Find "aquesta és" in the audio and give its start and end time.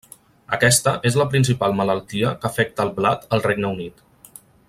0.55-1.17